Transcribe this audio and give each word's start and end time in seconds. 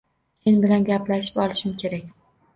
Sen 0.45 0.55
bilan 0.63 0.87
gaplashib 0.87 1.39
olishim 1.45 1.77
kerak! 1.87 2.19